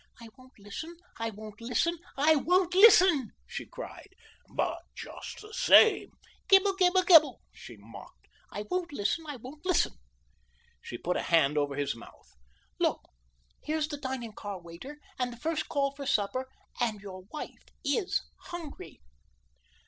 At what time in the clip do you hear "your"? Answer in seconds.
16.99-17.25